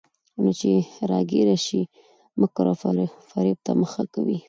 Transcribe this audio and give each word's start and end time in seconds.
نو 0.43 0.49
چې 0.59 0.71
راګېره 1.09 1.57
شي، 1.65 1.81
مکر 2.39 2.65
وفرېب 2.69 3.57
ته 3.65 3.71
مخه 3.81 4.03
کوي. 4.13 4.37